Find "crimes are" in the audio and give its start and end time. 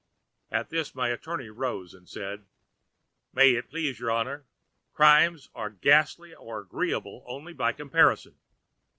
4.95-5.69